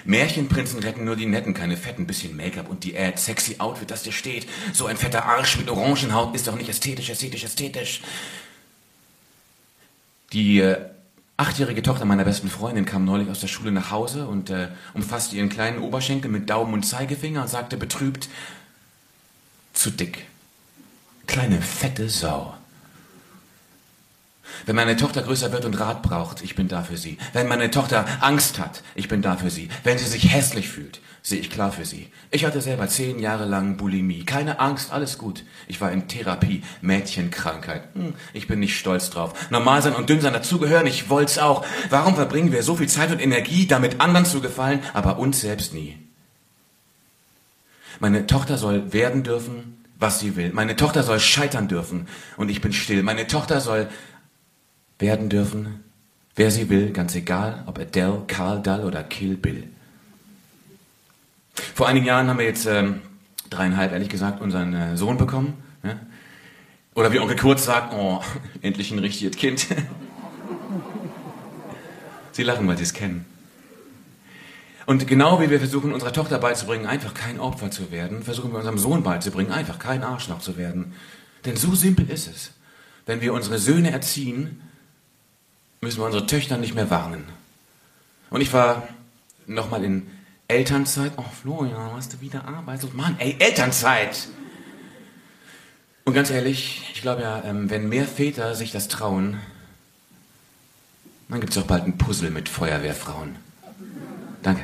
Märchenprinzen 0.04 0.80
retten 0.80 1.04
nur 1.04 1.16
die 1.16 1.26
Netten, 1.26 1.54
keine 1.54 1.76
fetten, 1.76 2.06
bisschen 2.06 2.36
Make-up 2.36 2.68
und 2.68 2.84
die 2.84 2.96
Ad, 2.96 3.18
sexy 3.18 3.56
Outfit, 3.58 3.90
das 3.90 4.02
dir 4.02 4.12
steht. 4.12 4.46
So 4.72 4.86
ein 4.86 4.98
fetter 4.98 5.24
Arsch 5.24 5.56
mit 5.56 5.70
Orangenhaut 5.70 6.34
ist 6.34 6.46
doch 6.46 6.56
nicht 6.56 6.68
ästhetisch, 6.68 7.08
ästhetisch, 7.08 7.44
ästhetisch. 7.44 8.02
Die 10.32 10.60
äh, 10.60 10.76
achtjährige 11.36 11.82
Tochter 11.82 12.04
meiner 12.04 12.24
besten 12.24 12.48
Freundin 12.48 12.84
kam 12.84 13.04
neulich 13.04 13.28
aus 13.28 13.40
der 13.40 13.48
Schule 13.48 13.72
nach 13.72 13.90
Hause 13.90 14.26
und 14.26 14.50
äh, 14.50 14.68
umfasste 14.94 15.36
ihren 15.36 15.48
kleinen 15.48 15.78
Oberschenkel 15.80 16.30
mit 16.30 16.48
Daumen 16.48 16.74
und 16.74 16.84
Zeigefinger 16.84 17.42
und 17.42 17.48
sagte 17.48 17.76
betrübt, 17.76 18.28
zu 19.72 19.90
dick. 19.90 20.26
Kleine 21.26 21.60
fette 21.60 22.08
Sau. 22.08 22.54
Wenn 24.66 24.76
meine 24.76 24.96
Tochter 24.96 25.22
größer 25.22 25.52
wird 25.52 25.64
und 25.64 25.78
Rat 25.78 26.02
braucht, 26.02 26.42
ich 26.42 26.54
bin 26.54 26.68
da 26.68 26.82
für 26.82 26.96
sie. 26.96 27.18
Wenn 27.32 27.48
meine 27.48 27.70
Tochter 27.70 28.06
Angst 28.20 28.58
hat, 28.58 28.82
ich 28.94 29.08
bin 29.08 29.22
da 29.22 29.36
für 29.36 29.50
sie. 29.50 29.68
Wenn 29.82 29.98
sie 29.98 30.06
sich 30.06 30.32
hässlich 30.32 30.68
fühlt, 30.68 31.00
sehe 31.22 31.40
ich 31.40 31.50
klar 31.50 31.72
für 31.72 31.84
sie. 31.84 32.10
Ich 32.30 32.44
hatte 32.44 32.60
selber 32.60 32.86
zehn 32.88 33.18
Jahre 33.18 33.46
lang 33.46 33.76
Bulimie. 33.76 34.24
Keine 34.24 34.60
Angst, 34.60 34.92
alles 34.92 35.18
gut. 35.18 35.44
Ich 35.66 35.80
war 35.80 35.90
in 35.90 36.06
Therapie, 36.08 36.62
Mädchenkrankheit. 36.82 37.88
Hm, 37.94 38.14
ich 38.32 38.46
bin 38.46 38.60
nicht 38.60 38.78
stolz 38.78 39.10
drauf. 39.10 39.50
Normal 39.50 39.82
sein 39.82 39.94
und 39.94 40.08
dünn 40.08 40.20
sein 40.20 40.34
dazugehören, 40.34 40.86
ich 40.86 41.08
wollt's 41.08 41.38
auch. 41.38 41.64
Warum 41.90 42.14
verbringen 42.14 42.52
wir 42.52 42.62
so 42.62 42.76
viel 42.76 42.88
Zeit 42.88 43.10
und 43.10 43.20
Energie, 43.20 43.66
damit 43.66 44.00
anderen 44.00 44.26
zu 44.26 44.40
gefallen, 44.40 44.80
aber 44.92 45.18
uns 45.18 45.40
selbst 45.40 45.72
nie? 45.72 45.98
Meine 48.00 48.26
Tochter 48.26 48.58
soll 48.58 48.92
werden 48.92 49.22
dürfen, 49.22 49.84
was 49.98 50.20
sie 50.20 50.36
will. 50.36 50.52
Meine 50.52 50.76
Tochter 50.76 51.02
soll 51.02 51.20
scheitern 51.20 51.68
dürfen 51.68 52.08
und 52.36 52.50
ich 52.50 52.60
bin 52.60 52.72
still. 52.72 53.02
Meine 53.02 53.26
Tochter 53.26 53.60
soll 53.60 53.88
werden 55.04 55.28
dürfen, 55.28 55.84
wer 56.34 56.50
sie 56.50 56.70
will, 56.70 56.90
ganz 56.90 57.14
egal, 57.14 57.62
ob 57.66 57.78
Adele, 57.78 58.22
Carl 58.26 58.62
Dull 58.62 58.80
oder 58.80 59.02
Kill 59.02 59.36
Bill. 59.36 59.64
Vor 61.74 61.86
einigen 61.86 62.06
Jahren 62.06 62.28
haben 62.28 62.38
wir 62.38 62.46
jetzt 62.46 62.64
ähm, 62.64 63.02
dreieinhalb, 63.50 63.92
ehrlich 63.92 64.08
gesagt, 64.08 64.40
unseren 64.40 64.72
äh, 64.72 64.96
Sohn 64.96 65.18
bekommen. 65.18 65.62
Ja? 65.82 66.00
Oder 66.94 67.12
wie 67.12 67.20
Onkel 67.20 67.36
Kurz 67.36 67.66
sagt, 67.66 67.92
oh, 67.92 68.22
endlich 68.62 68.92
ein 68.92 68.98
richtiges 68.98 69.36
Kind. 69.36 69.66
sie 72.32 72.42
lachen, 72.42 72.66
weil 72.66 72.78
sie 72.78 72.84
es 72.84 72.94
kennen. 72.94 73.26
Und 74.86 75.06
genau 75.06 75.42
wie 75.42 75.50
wir 75.50 75.58
versuchen, 75.58 75.92
unserer 75.92 76.14
Tochter 76.14 76.38
beizubringen, 76.38 76.86
einfach 76.86 77.12
kein 77.12 77.40
Opfer 77.40 77.70
zu 77.70 77.90
werden, 77.90 78.22
versuchen 78.22 78.52
wir 78.52 78.58
unserem 78.58 78.78
Sohn 78.78 79.02
beizubringen, 79.02 79.52
einfach 79.52 79.78
kein 79.78 80.02
Arschloch 80.02 80.40
zu 80.40 80.56
werden. 80.56 80.94
Denn 81.44 81.56
so 81.56 81.74
simpel 81.74 82.08
ist 82.08 82.26
es. 82.26 82.52
Wenn 83.04 83.20
wir 83.20 83.34
unsere 83.34 83.58
Söhne 83.58 83.90
erziehen, 83.90 84.62
müssen 85.84 86.00
wir 86.00 86.06
unsere 86.06 86.26
Töchter 86.26 86.56
nicht 86.56 86.74
mehr 86.74 86.90
warnen. 86.90 87.24
Und 88.30 88.40
ich 88.40 88.52
war 88.52 88.88
nochmal 89.46 89.84
in 89.84 90.10
Elternzeit. 90.48 91.12
Oh, 91.16 91.24
Florian, 91.42 91.92
hast 91.94 92.14
du 92.14 92.20
wieder 92.20 92.48
Arbeit? 92.48 92.80
Mann, 92.94 93.14
ey, 93.18 93.36
Elternzeit! 93.38 94.28
Und 96.04 96.14
ganz 96.14 96.30
ehrlich, 96.30 96.90
ich 96.92 97.02
glaube 97.02 97.22
ja, 97.22 97.42
ähm, 97.44 97.70
wenn 97.70 97.88
mehr 97.88 98.06
Väter 98.06 98.54
sich 98.54 98.72
das 98.72 98.88
trauen, 98.88 99.38
dann 101.28 101.40
gibt 101.40 101.52
es 101.52 101.62
auch 101.62 101.66
bald 101.66 101.84
ein 101.84 101.96
Puzzle 101.96 102.30
mit 102.30 102.48
Feuerwehrfrauen. 102.48 103.36
Danke. 104.42 104.62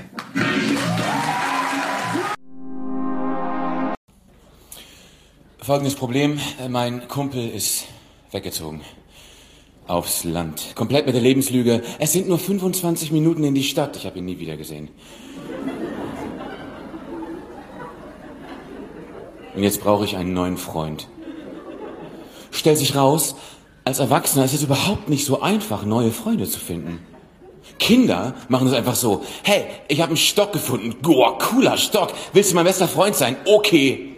Folgendes 5.58 5.94
Problem. 5.94 6.40
Äh, 6.58 6.68
mein 6.68 7.08
Kumpel 7.08 7.48
ist 7.48 7.86
weggezogen. 8.32 8.82
Aufs 9.90 10.24
Land. 10.24 10.74
Komplett 10.76 11.06
mit 11.06 11.14
der 11.14 11.22
Lebenslüge. 11.22 11.82
Es 11.98 12.12
sind 12.12 12.28
nur 12.28 12.38
25 12.38 13.12
Minuten 13.12 13.44
in 13.44 13.54
die 13.54 13.64
Stadt. 13.64 13.96
Ich 13.96 14.06
habe 14.06 14.18
ihn 14.18 14.24
nie 14.24 14.38
wieder 14.38 14.56
gesehen. 14.56 14.88
Und 19.54 19.62
jetzt 19.62 19.80
brauche 19.80 20.04
ich 20.04 20.16
einen 20.16 20.32
neuen 20.32 20.56
Freund. 20.56 21.08
Stellt 22.52 22.78
sich 22.78 22.94
raus, 22.94 23.34
als 23.84 23.98
Erwachsener 23.98 24.44
ist 24.44 24.54
es 24.54 24.62
überhaupt 24.62 25.08
nicht 25.08 25.24
so 25.24 25.40
einfach, 25.40 25.84
neue 25.84 26.12
Freunde 26.12 26.48
zu 26.48 26.60
finden. 26.60 27.00
Kinder 27.78 28.34
machen 28.48 28.68
es 28.68 28.74
einfach 28.74 28.94
so. 28.94 29.24
Hey, 29.42 29.64
ich 29.88 30.00
habe 30.00 30.10
einen 30.10 30.16
Stock 30.16 30.52
gefunden. 30.52 30.96
Boah, 31.02 31.38
cooler 31.38 31.76
Stock. 31.76 32.12
Willst 32.32 32.52
du 32.52 32.54
mein 32.54 32.64
bester 32.64 32.88
Freund 32.88 33.16
sein? 33.16 33.36
Okay. 33.46 34.16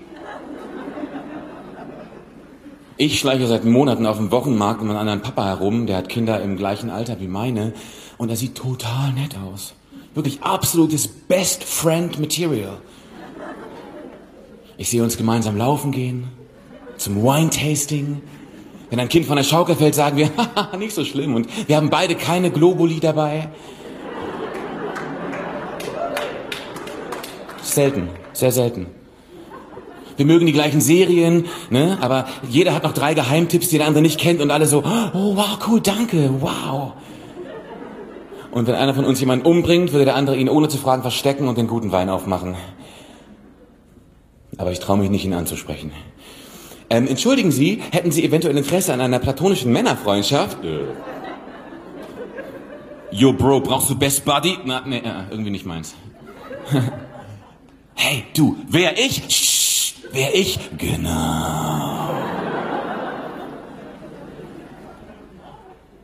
Ich 3.05 3.19
schleiche 3.19 3.49
seit 3.49 3.65
Monaten 3.65 4.07
auf 4.07 4.19
dem 4.19 4.31
Wochenmarkt 4.31 4.81
um 4.81 4.89
einen 4.89 4.97
anderen 4.97 5.23
Papa 5.23 5.45
herum, 5.45 5.89
der 5.89 5.97
hat 5.97 6.09
Kinder 6.09 6.41
im 6.41 6.57
gleichen 6.57 6.89
Alter 6.89 7.19
wie 7.19 7.27
meine 7.27 7.73
und 8.17 8.29
er 8.29 8.37
sieht 8.37 8.55
total 8.55 9.13
nett 9.13 9.35
aus. 9.45 9.75
Wirklich 10.15 10.41
absolutes 10.45 11.09
Best 11.09 11.65
Friend 11.65 12.17
Material. 12.21 12.79
Ich 14.77 14.89
sehe 14.89 15.03
uns 15.03 15.17
gemeinsam 15.17 15.57
laufen 15.57 15.91
gehen, 15.91 16.29
zum 16.97 17.25
Wine-Tasting. 17.25 18.23
Wenn 18.89 19.01
ein 19.01 19.09
Kind 19.09 19.27
von 19.27 19.35
der 19.35 19.43
Schaukel 19.43 19.75
fällt, 19.75 19.97
sagen 19.97 20.17
wir, 20.17 20.31
haha, 20.55 20.77
nicht 20.77 20.95
so 20.95 21.05
schlimm. 21.05 21.35
Und 21.35 21.49
wir 21.69 21.79
haben 21.79 21.91
beide 21.91 22.15
keine 22.15 22.53
Globuli 22.53 23.01
dabei. 23.01 23.49
Selten, 27.63 28.11
sehr 28.33 28.53
selten. 28.53 29.02
Wir 30.17 30.27
mögen 30.27 30.47
die 30.47 30.53
gleichen 30.53 30.81
Serien, 30.81 31.47
ne? 31.71 31.99
aber 32.01 32.27
jeder 32.49 32.75
hat 32.75 32.83
noch 32.83 32.93
drei 32.93 33.15
Geheimtipps, 33.15 33.69
die 33.69 33.79
der 33.79 33.87
andere 33.87 34.03
nicht 34.03 34.21
kennt 34.21 34.41
und 34.41 34.51
alle 34.51 34.67
so, 34.67 34.81
oh 34.81 35.37
wow, 35.37 35.59
cool, 35.67 35.81
danke, 35.81 36.31
wow. 36.41 36.93
Und 38.51 38.67
wenn 38.67 38.75
einer 38.75 38.95
von 38.95 39.07
uns 39.07 39.19
jemanden 39.21 39.47
umbringt, 39.47 39.93
würde 39.93 40.05
der 40.05 40.15
andere 40.15 40.37
ihn 40.37 40.49
ohne 40.49 40.69
zu 40.69 40.77
fragen 40.77 41.01
verstecken 41.03 41.49
und 41.49 41.57
den 41.57 41.67
guten 41.67 41.91
Wein 41.91 42.11
aufmachen. 42.11 42.55
Aber 44.59 44.71
ich 44.71 44.81
traue 44.81 44.99
mich 44.99 45.09
nicht, 45.09 45.25
ihn 45.25 45.33
anzusprechen. 45.33 45.93
Ähm, 46.91 47.09
entschuldigen 47.09 47.51
Sie, 47.51 47.81
hätten 47.91 48.13
Sie 48.13 48.23
eventuell 48.23 48.55
Interesse 48.55 48.93
an 48.93 49.01
einer 49.01 49.19
platonischen 49.19 49.73
Männerfreundschaft? 49.73 50.63
Äh. 50.63 50.81
Yo, 53.11 53.33
Bro, 53.33 53.61
brauchst 53.61 53.89
du 53.89 53.99
Best 53.99 54.27
Buddy? 54.27 54.59
Na, 54.67 54.83
nee, 54.85 54.99
äh, 54.99 55.31
irgendwie 55.31 55.51
nicht 55.51 55.65
meins. 55.65 55.95
hey, 57.95 58.25
du, 58.35 58.57
wer 58.69 58.99
ich? 58.99 59.23
Wer 60.13 60.35
ich? 60.35 60.59
Genau. 60.77 62.11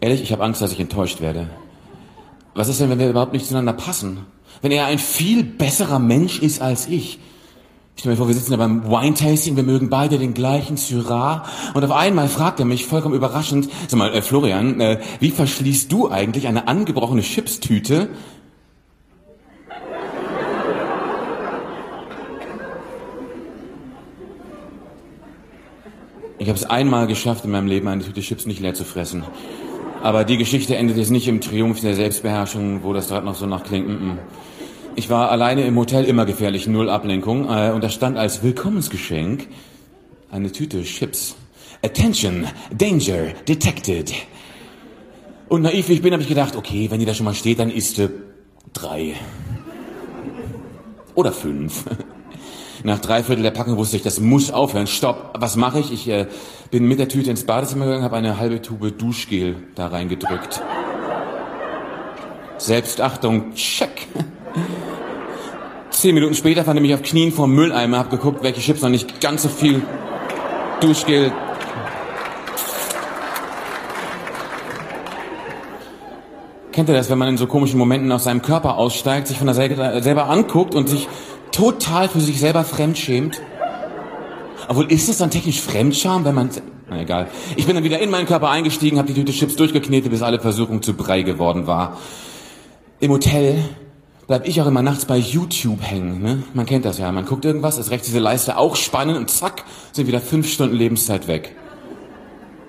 Ehrlich, 0.00 0.22
ich 0.22 0.32
habe 0.32 0.44
Angst, 0.44 0.62
dass 0.62 0.72
ich 0.72 0.80
enttäuscht 0.80 1.20
werde. 1.20 1.48
Was 2.54 2.68
ist 2.68 2.80
denn, 2.80 2.88
wenn 2.90 2.98
wir 2.98 3.10
überhaupt 3.10 3.32
nicht 3.32 3.46
zueinander 3.46 3.74
passen? 3.74 4.26
Wenn 4.62 4.72
er 4.72 4.86
ein 4.86 4.98
viel 4.98 5.44
besserer 5.44 5.98
Mensch 5.98 6.38
ist 6.40 6.62
als 6.62 6.88
ich? 6.88 7.18
Stell 7.96 8.12
mir 8.12 8.16
vor, 8.16 8.28
wir 8.28 8.34
sitzen 8.34 8.52
da 8.52 8.56
beim 8.56 8.88
Wine-Tasting, 8.88 9.56
wir 9.56 9.64
mögen 9.64 9.90
beide 9.90 10.18
den 10.18 10.32
gleichen 10.32 10.76
Syrah 10.76 11.44
und 11.74 11.84
auf 11.84 11.90
einmal 11.90 12.28
fragt 12.28 12.60
er 12.60 12.64
mich 12.64 12.86
vollkommen 12.86 13.16
überraschend, 13.16 13.68
sag 13.88 13.98
mal, 13.98 14.14
äh, 14.14 14.22
Florian, 14.22 14.80
äh, 14.80 15.00
wie 15.18 15.32
verschließt 15.32 15.90
du 15.90 16.08
eigentlich 16.08 16.46
eine 16.46 16.68
angebrochene 16.68 17.22
Chipstüte? 17.22 18.08
Ich 26.48 26.50
habe 26.50 26.60
es 26.60 26.70
einmal 26.70 27.06
geschafft, 27.06 27.44
in 27.44 27.50
meinem 27.50 27.66
Leben 27.66 27.88
eine 27.88 28.02
Tüte 28.02 28.22
Chips 28.22 28.46
nicht 28.46 28.60
leer 28.60 28.72
zu 28.72 28.84
fressen. 28.84 29.22
Aber 30.02 30.24
die 30.24 30.38
Geschichte 30.38 30.76
endet 30.76 30.96
jetzt 30.96 31.10
nicht 31.10 31.28
im 31.28 31.42
Triumph 31.42 31.82
der 31.82 31.94
Selbstbeherrschung, 31.94 32.82
wo 32.84 32.94
das 32.94 33.08
gerade 33.08 33.26
noch 33.26 33.34
so 33.34 33.44
nach 33.44 33.64
klingt. 33.64 33.90
-mm. 33.90 34.16
Ich 34.96 35.10
war 35.10 35.30
alleine 35.30 35.66
im 35.66 35.76
Hotel 35.76 36.06
immer 36.06 36.24
gefährlich, 36.24 36.66
null 36.66 36.88
Ablenkung. 36.88 37.50
Äh, 37.50 37.72
und 37.72 37.84
da 37.84 37.90
stand 37.90 38.16
als 38.16 38.42
Willkommensgeschenk 38.42 39.46
eine 40.30 40.50
Tüte 40.50 40.82
Chips. 40.84 41.36
Attention, 41.84 42.46
Danger, 42.74 43.34
Detected. 43.46 44.14
Und 45.50 45.60
naiv 45.60 45.90
wie 45.90 45.92
ich 45.92 46.00
bin, 46.00 46.14
habe 46.14 46.22
ich 46.22 46.30
gedacht, 46.30 46.56
okay, 46.56 46.90
wenn 46.90 46.98
die 46.98 47.04
da 47.04 47.12
schon 47.12 47.26
mal 47.26 47.34
steht, 47.34 47.58
dann 47.58 47.68
isst 47.68 47.98
du 47.98 48.08
drei. 48.72 49.16
Oder 51.14 51.30
fünf. 51.30 51.84
Nach 52.84 52.98
drei 52.98 53.22
Viertel 53.22 53.42
der 53.42 53.50
Packung 53.50 53.76
wusste 53.76 53.96
ich, 53.96 54.02
das 54.02 54.20
muss 54.20 54.50
aufhören. 54.50 54.86
Stopp. 54.86 55.34
Was 55.38 55.56
mache 55.56 55.80
ich? 55.80 55.92
Ich 55.92 56.08
äh, 56.08 56.26
bin 56.70 56.86
mit 56.86 56.98
der 56.98 57.08
Tüte 57.08 57.30
ins 57.30 57.44
Badezimmer 57.44 57.86
gegangen, 57.86 58.04
habe 58.04 58.16
eine 58.16 58.38
halbe 58.38 58.62
Tube 58.62 58.92
Duschgel 58.96 59.56
da 59.74 59.88
reingedrückt. 59.88 60.62
Selbstachtung, 62.58 63.54
check. 63.54 64.06
Zehn 65.90 66.14
Minuten 66.14 66.34
später 66.34 66.64
fand 66.64 66.76
ich 66.78 66.82
mich 66.82 66.94
auf 66.94 67.02
Knien 67.02 67.32
vor 67.32 67.46
dem 67.46 67.56
Mülleimer, 67.56 67.98
hab 67.98 68.10
geguckt, 68.10 68.42
welche 68.42 68.60
Chips 68.60 68.82
noch 68.82 68.88
nicht 68.88 69.20
ganz 69.20 69.42
so 69.42 69.48
viel 69.48 69.82
Duschgel. 70.80 71.32
Kennt 76.70 76.88
ihr 76.88 76.94
das, 76.94 77.10
wenn 77.10 77.18
man 77.18 77.30
in 77.30 77.36
so 77.36 77.48
komischen 77.48 77.76
Momenten 77.76 78.12
aus 78.12 78.22
seinem 78.24 78.42
Körper 78.42 78.76
aussteigt, 78.76 79.26
sich 79.26 79.38
von 79.38 79.48
der 79.48 79.54
Seite 79.56 80.00
selber 80.00 80.28
anguckt 80.28 80.76
und 80.76 80.88
sich 80.88 81.08
total 81.52 82.08
für 82.08 82.20
sich 82.20 82.40
selber 82.40 82.64
fremdschämt? 82.64 83.40
Obwohl, 84.68 84.90
ist 84.92 85.08
es 85.08 85.18
dann 85.18 85.30
technisch 85.30 85.60
Fremdscham, 85.60 86.24
wenn 86.24 86.34
man... 86.34 86.50
Na 86.90 87.00
egal. 87.00 87.28
Ich 87.56 87.66
bin 87.66 87.74
dann 87.74 87.84
wieder 87.84 87.98
in 87.98 88.10
meinen 88.10 88.26
Körper 88.26 88.50
eingestiegen, 88.50 88.98
habe 88.98 89.08
die 89.08 89.14
Tüte 89.14 89.32
Chips 89.32 89.56
durchgeknetet, 89.56 90.10
bis 90.10 90.22
alle 90.22 90.40
Versuchung 90.40 90.82
zu 90.82 90.94
Brei 90.94 91.22
geworden 91.22 91.66
war. 91.66 91.98
Im 93.00 93.10
Hotel 93.10 93.64
bleib 94.26 94.46
ich 94.46 94.60
auch 94.60 94.66
immer 94.66 94.82
nachts 94.82 95.06
bei 95.06 95.16
YouTube 95.16 95.82
hängen. 95.82 96.22
Ne? 96.22 96.42
Man 96.54 96.66
kennt 96.66 96.84
das 96.84 96.98
ja. 96.98 97.10
Man 97.12 97.24
guckt 97.24 97.44
irgendwas, 97.44 97.78
ist 97.78 97.90
rechts 97.90 98.06
diese 98.06 98.18
Leiste 98.18 98.56
auch 98.58 98.76
spannend 98.76 99.16
und 99.16 99.30
zack, 99.30 99.64
sind 99.92 100.06
wieder 100.06 100.20
fünf 100.20 100.48
Stunden 100.50 100.76
Lebenszeit 100.76 101.28
weg. 101.28 101.54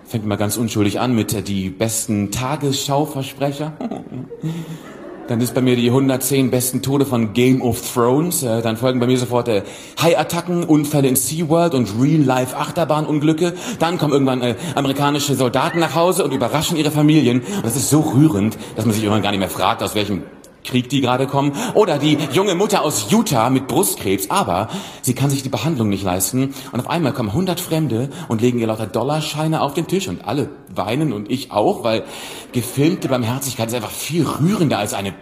Fängt 0.06 0.26
mal 0.26 0.38
ganz 0.38 0.58
unschuldig 0.58 1.00
an 1.00 1.14
mit 1.14 1.48
die 1.48 1.70
besten 1.70 2.32
Tagesschauversprecher. 2.32 3.74
Dann 5.30 5.42
ist 5.42 5.54
bei 5.54 5.62
mir 5.62 5.76
die 5.76 5.90
110 5.90 6.50
besten 6.50 6.82
Tode 6.82 7.06
von 7.06 7.34
Game 7.34 7.62
of 7.62 7.94
Thrones. 7.94 8.42
Äh, 8.42 8.64
dann 8.64 8.78
folgen 8.78 9.00
bei 9.00 9.06
mir 9.06 9.16
sofort 9.16 9.48
äh, 9.48 9.62
High-Attacken, 10.02 10.64
Unfälle 10.64 11.08
in 11.08 11.16
SeaWorld 11.16 11.76
und 11.76 12.02
Real-Life-Achterbahnunglücke. 12.02 13.54
Dann 13.78 14.00
kommen 14.00 14.12
irgendwann 14.12 14.42
äh, 14.42 14.56
amerikanische 14.74 15.36
Soldaten 15.36 15.78
nach 15.78 15.94
Hause 15.94 16.24
und 16.24 16.34
überraschen 16.34 16.78
ihre 16.78 16.90
Familien. 16.90 17.42
Und 17.42 17.64
das 17.64 17.76
ist 17.76 17.92
so 17.92 18.00
rührend, 18.00 18.58
dass 18.76 18.86
man 18.86 18.96
sich 18.96 19.04
irgendwann 19.04 19.22
gar 19.22 19.30
nicht 19.30 19.40
mehr 19.40 19.52
fragt, 19.52 19.84
aus 19.84 19.94
welchem 19.94 20.24
Krieg, 20.64 20.90
die 20.90 21.02
gerade 21.02 21.28
kommen, 21.28 21.54
oder 21.74 21.98
die 21.98 22.18
junge 22.34 22.56
Mutter 22.56 22.84
aus 22.84 23.12
Utah 23.12 23.50
mit 23.50 23.68
Brustkrebs, 23.68 24.30
aber 24.30 24.70
sie 25.02 25.14
kann 25.14 25.30
sich 25.30 25.44
die 25.44 25.50
Behandlung 25.50 25.90
nicht 25.90 26.04
leisten 26.04 26.54
und 26.72 26.80
auf 26.80 26.90
einmal 26.90 27.14
kommen 27.14 27.30
100 27.30 27.60
Fremde 27.60 28.10
und 28.28 28.42
legen 28.42 28.60
ihr 28.60 28.68
lauter 28.68 28.88
Dollarscheine 28.88 29.62
auf 29.62 29.74
den 29.74 29.88
Tisch 29.88 30.08
und 30.08 30.26
alle 30.26 30.50
weinen 30.74 31.14
und 31.14 31.32
ich 31.32 31.52
auch, 31.52 31.84
weil 31.84 32.04
gefilmte 32.52 33.08
Barmherzigkeit 33.08 33.70
ist 33.70 33.76
einfach 33.76 33.92
viel 33.92 34.26
rührender 34.26 34.80
als 34.80 34.94
eine 34.94 35.14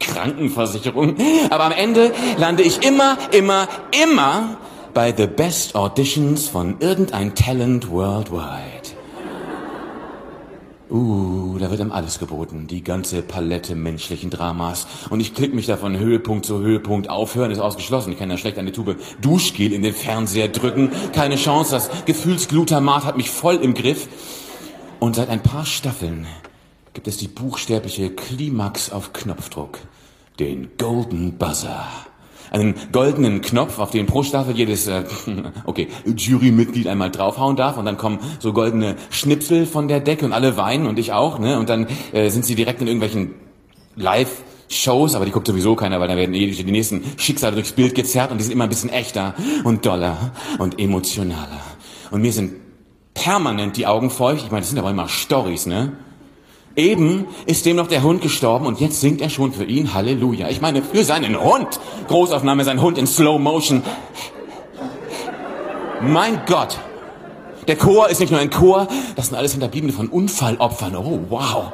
Krankenversicherung. 0.00 1.16
Aber 1.50 1.64
am 1.64 1.72
Ende 1.72 2.12
lande 2.36 2.62
ich 2.62 2.82
immer, 2.84 3.18
immer, 3.32 3.68
immer 4.04 4.56
bei 4.94 5.14
The 5.16 5.26
Best 5.26 5.74
Auditions 5.74 6.48
von 6.48 6.76
irgendein 6.80 7.34
Talent 7.34 7.90
Worldwide. 7.90 8.77
Uh, 10.90 11.58
da 11.58 11.70
wird 11.70 11.82
einem 11.82 11.92
alles 11.92 12.18
geboten. 12.18 12.66
Die 12.66 12.82
ganze 12.82 13.20
Palette 13.20 13.74
menschlichen 13.74 14.30
Dramas. 14.30 14.86
Und 15.10 15.20
ich 15.20 15.34
klick 15.34 15.54
mich 15.54 15.66
da 15.66 15.76
von 15.76 15.98
Höhepunkt 15.98 16.46
zu 16.46 16.60
Höhepunkt. 16.60 17.10
Aufhören 17.10 17.50
ist 17.50 17.58
ausgeschlossen. 17.58 18.12
Ich 18.12 18.18
kann 18.18 18.30
ja 18.30 18.38
schlecht 18.38 18.58
eine 18.58 18.72
Tube 18.72 18.96
Duschgel 19.20 19.72
in 19.72 19.82
den 19.82 19.92
Fernseher 19.92 20.48
drücken. 20.48 20.90
Keine 21.12 21.36
Chance. 21.36 21.72
Das 21.72 21.90
Gefühlsglutamat 22.06 23.04
hat 23.04 23.18
mich 23.18 23.28
voll 23.30 23.56
im 23.56 23.74
Griff. 23.74 24.08
Und 24.98 25.16
seit 25.16 25.28
ein 25.28 25.42
paar 25.42 25.66
Staffeln 25.66 26.26
gibt 26.94 27.06
es 27.06 27.18
die 27.18 27.28
buchstäbliche 27.28 28.10
Klimax 28.10 28.90
auf 28.90 29.12
Knopfdruck. 29.12 29.78
Den 30.38 30.70
Golden 30.78 31.36
Buzzer 31.36 31.86
einen 32.50 32.74
goldenen 32.92 33.40
Knopf, 33.40 33.78
auf 33.78 33.90
den 33.90 34.06
pro 34.06 34.22
Staffel 34.22 34.56
jedes 34.56 34.86
äh, 34.86 35.04
okay, 35.64 35.88
Jurymitglied 36.04 36.88
einmal 36.88 37.10
draufhauen 37.10 37.56
darf 37.56 37.76
und 37.76 37.84
dann 37.84 37.96
kommen 37.96 38.18
so 38.38 38.52
goldene 38.52 38.96
Schnipsel 39.10 39.66
von 39.66 39.88
der 39.88 40.00
Decke 40.00 40.24
und 40.24 40.32
alle 40.32 40.56
weinen 40.56 40.86
und 40.86 40.98
ich 40.98 41.12
auch, 41.12 41.38
ne? 41.38 41.58
Und 41.58 41.68
dann 41.68 41.86
äh, 42.12 42.30
sind 42.30 42.44
sie 42.44 42.54
direkt 42.54 42.80
in 42.80 42.86
irgendwelchen 42.86 43.34
Live 43.96 44.42
Shows, 44.68 45.14
aber 45.14 45.24
die 45.24 45.30
guckt 45.30 45.46
sowieso 45.46 45.74
keiner, 45.74 45.98
weil 45.98 46.08
dann 46.08 46.18
werden 46.18 46.34
eh 46.34 46.50
die 46.50 46.70
nächsten 46.70 47.02
Schicksale 47.16 47.54
durchs 47.54 47.72
Bild 47.72 47.94
gezerrt 47.94 48.30
und 48.30 48.38
die 48.38 48.44
sind 48.44 48.52
immer 48.52 48.64
ein 48.64 48.70
bisschen 48.70 48.90
echter 48.90 49.34
und 49.64 49.86
doller 49.86 50.32
und 50.58 50.78
emotionaler. 50.78 51.60
Und 52.10 52.20
mir 52.20 52.32
sind 52.32 52.52
permanent 53.14 53.76
die 53.76 53.86
Augen 53.86 54.10
feucht. 54.10 54.44
Ich 54.44 54.50
meine, 54.50 54.60
das 54.60 54.70
sind 54.70 54.78
aber 54.78 54.90
immer 54.90 55.08
Stories, 55.08 55.66
ne? 55.66 55.92
Eben 56.78 57.26
ist 57.44 57.66
dem 57.66 57.74
noch 57.74 57.88
der 57.88 58.04
Hund 58.04 58.22
gestorben 58.22 58.64
und 58.64 58.78
jetzt 58.78 59.00
singt 59.00 59.20
er 59.20 59.30
schon 59.30 59.52
für 59.52 59.64
ihn 59.64 59.94
Halleluja. 59.94 60.48
Ich 60.48 60.60
meine, 60.60 60.80
für 60.80 61.02
seinen 61.02 61.42
Hund. 61.42 61.80
Großaufnahme, 62.06 62.62
sein 62.62 62.80
Hund 62.80 62.98
in 62.98 63.08
Slow 63.08 63.40
Motion. 63.40 63.82
Mein 66.00 66.40
Gott. 66.46 66.78
Der 67.66 67.74
Chor 67.74 68.08
ist 68.10 68.20
nicht 68.20 68.30
nur 68.30 68.38
ein 68.38 68.50
Chor, 68.50 68.86
das 69.16 69.26
sind 69.26 69.36
alles 69.36 69.50
Hinterbliebene 69.52 69.92
von 69.92 70.06
Unfallopfern. 70.06 70.94
Oh, 70.94 71.18
wow. 71.28 71.72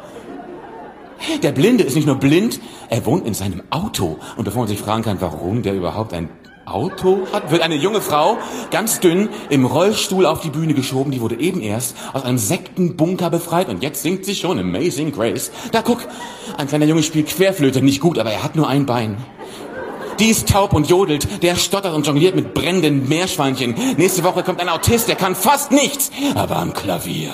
Der 1.42 1.52
Blinde 1.52 1.84
ist 1.84 1.96
nicht 1.96 2.06
nur 2.06 2.16
blind, 2.16 2.58
er 2.88 3.04
wohnt 3.04 3.26
in 3.26 3.34
seinem 3.34 3.62
Auto. 3.68 4.16
Und 4.38 4.44
bevor 4.44 4.62
man 4.62 4.68
sich 4.68 4.80
fragen 4.80 5.02
kann, 5.02 5.20
warum 5.20 5.60
der 5.60 5.74
überhaupt 5.74 6.14
ein 6.14 6.30
Auto 6.66 7.26
hat, 7.32 7.50
wird 7.50 7.62
eine 7.62 7.76
junge 7.76 8.00
Frau, 8.00 8.38
ganz 8.70 9.00
dünn, 9.00 9.28
im 9.50 9.64
Rollstuhl 9.64 10.26
auf 10.26 10.40
die 10.40 10.50
Bühne 10.50 10.74
geschoben. 10.74 11.12
Die 11.12 11.20
wurde 11.20 11.38
eben 11.38 11.60
erst 11.60 11.96
aus 12.12 12.24
einem 12.24 12.38
Sektenbunker 12.38 13.30
befreit 13.30 13.68
und 13.68 13.82
jetzt 13.82 14.02
singt 14.02 14.24
sie 14.24 14.34
schon 14.34 14.58
Amazing 14.58 15.12
Grace. 15.12 15.50
Da 15.72 15.82
guck, 15.82 15.98
ein 16.56 16.66
kleiner 16.66 16.86
Junge 16.86 17.02
spielt 17.02 17.28
Querflöte, 17.28 17.82
nicht 17.82 18.00
gut, 18.00 18.18
aber 18.18 18.30
er 18.30 18.42
hat 18.42 18.56
nur 18.56 18.68
ein 18.68 18.86
Bein. 18.86 19.16
Die 20.20 20.30
ist 20.30 20.48
taub 20.48 20.72
und 20.72 20.88
jodelt, 20.88 21.42
der 21.42 21.56
stottert 21.56 21.94
und 21.94 22.06
jongliert 22.06 22.36
mit 22.36 22.54
brennenden 22.54 23.08
Meerschweinchen. 23.08 23.74
Nächste 23.96 24.22
Woche 24.22 24.44
kommt 24.44 24.60
ein 24.60 24.68
Autist, 24.68 25.08
der 25.08 25.16
kann 25.16 25.34
fast 25.34 25.72
nichts, 25.72 26.10
aber 26.34 26.56
am 26.56 26.72
Klavier. 26.72 27.32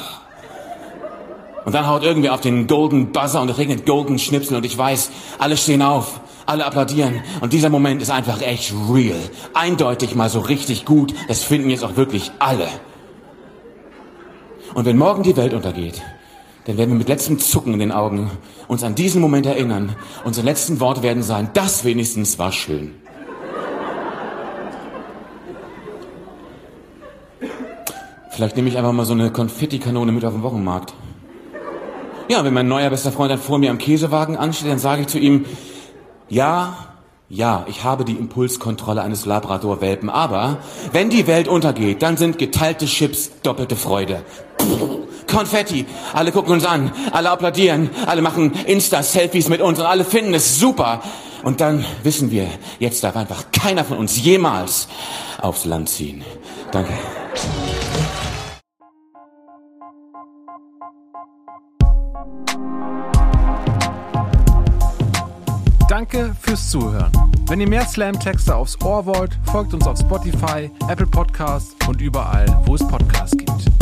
Und 1.64 1.74
dann 1.74 1.86
haut 1.86 2.02
irgendwer 2.02 2.32
auf 2.32 2.40
den 2.40 2.66
Golden 2.66 3.12
Buzzer 3.12 3.42
und 3.42 3.50
es 3.50 3.58
regnet 3.58 3.84
Golden 3.84 4.18
Schnipsel 4.18 4.56
und 4.56 4.64
ich 4.64 4.76
weiß, 4.76 5.10
alle 5.38 5.58
stehen 5.58 5.82
auf, 5.82 6.19
alle 6.50 6.66
applaudieren 6.66 7.22
und 7.40 7.52
dieser 7.52 7.70
Moment 7.70 8.02
ist 8.02 8.10
einfach 8.10 8.42
echt 8.42 8.74
real. 8.92 9.20
Eindeutig 9.54 10.14
mal 10.14 10.28
so 10.28 10.40
richtig 10.40 10.84
gut, 10.84 11.14
das 11.28 11.44
finden 11.44 11.70
jetzt 11.70 11.84
auch 11.84 11.96
wirklich 11.96 12.32
alle. 12.40 12.68
Und 14.74 14.84
wenn 14.84 14.98
morgen 14.98 15.22
die 15.22 15.36
Welt 15.36 15.54
untergeht, 15.54 16.02
dann 16.66 16.76
werden 16.76 16.90
wir 16.90 16.98
mit 16.98 17.08
letztem 17.08 17.38
Zucken 17.38 17.72
in 17.72 17.78
den 17.80 17.92
Augen 17.92 18.30
uns 18.68 18.82
an 18.82 18.94
diesen 18.94 19.20
Moment 19.20 19.46
erinnern. 19.46 19.96
Unsere 20.24 20.44
letzten 20.44 20.80
Worte 20.80 21.02
werden 21.02 21.22
sein, 21.22 21.50
das 21.54 21.84
wenigstens 21.84 22.38
war 22.38 22.52
schön. 22.52 22.94
Vielleicht 28.30 28.56
nehme 28.56 28.68
ich 28.68 28.78
einfach 28.78 28.92
mal 28.92 29.04
so 29.04 29.12
eine 29.12 29.30
Konfettikanone 29.30 30.12
mit 30.12 30.24
auf 30.24 30.32
den 30.32 30.42
Wochenmarkt. 30.42 30.94
Ja, 32.28 32.44
wenn 32.44 32.54
mein 32.54 32.68
neuer 32.68 32.90
bester 32.90 33.10
Freund 33.10 33.32
dann 33.32 33.40
vor 33.40 33.58
mir 33.58 33.70
am 33.70 33.78
Käsewagen 33.78 34.36
ansteht, 34.36 34.70
dann 34.70 34.78
sage 34.78 35.02
ich 35.02 35.08
zu 35.08 35.18
ihm, 35.18 35.46
ja, 36.30 36.76
ja, 37.28 37.64
ich 37.68 37.84
habe 37.84 38.04
die 38.04 38.14
Impulskontrolle 38.14 39.02
eines 39.02 39.24
Labrador-Welpen, 39.24 40.10
aber 40.10 40.58
wenn 40.92 41.10
die 41.10 41.26
Welt 41.26 41.46
untergeht, 41.46 42.02
dann 42.02 42.16
sind 42.16 42.38
geteilte 42.38 42.86
Chips 42.86 43.30
doppelte 43.42 43.76
Freude. 43.76 44.24
Konfetti, 45.30 45.86
alle 46.12 46.32
gucken 46.32 46.52
uns 46.52 46.64
an, 46.64 46.92
alle 47.12 47.30
applaudieren, 47.30 47.90
alle 48.06 48.20
machen 48.20 48.52
Insta-Selfies 48.66 49.48
mit 49.48 49.60
uns 49.60 49.78
und 49.78 49.86
alle 49.86 50.04
finden 50.04 50.34
es 50.34 50.58
super. 50.58 51.02
Und 51.42 51.60
dann 51.60 51.84
wissen 52.02 52.30
wir, 52.30 52.48
jetzt 52.80 53.04
darf 53.04 53.16
einfach 53.16 53.44
keiner 53.52 53.84
von 53.84 53.98
uns 53.98 54.20
jemals 54.22 54.88
aufs 55.40 55.64
Land 55.64 55.88
ziehen. 55.88 56.24
Danke. 56.72 56.92
Danke 66.12 66.34
fürs 66.40 66.70
Zuhören. 66.70 67.12
Wenn 67.46 67.60
ihr 67.60 67.68
mehr 67.68 67.86
Slam-Texte 67.86 68.54
aufs 68.54 68.80
Ohr 68.82 69.06
wollt, 69.06 69.38
folgt 69.44 69.74
uns 69.74 69.86
auf 69.86 69.98
Spotify, 69.98 70.68
Apple 70.88 71.06
Podcasts 71.06 71.76
und 71.86 72.00
überall, 72.00 72.46
wo 72.66 72.74
es 72.74 72.86
Podcasts 72.86 73.36
gibt. 73.36 73.79